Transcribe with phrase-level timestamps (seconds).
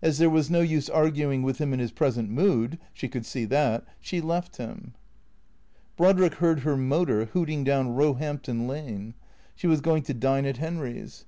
[0.00, 3.44] As there was no use arguing with him in his present mood (she could see
[3.44, 4.94] that), she left him.
[5.94, 9.12] Brodrick heard her motor hooting down Eoehampton Lane.
[9.54, 11.26] She was going to dine at Henry's.